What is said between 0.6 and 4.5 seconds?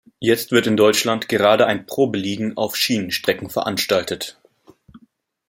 in Deutschland gerade ein Probeliegen auf Schienenstrecken veranstaltet.